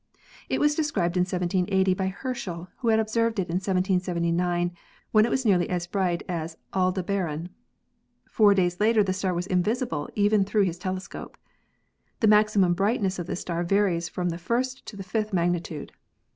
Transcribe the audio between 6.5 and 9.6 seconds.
Aldebaran. Four days later the star was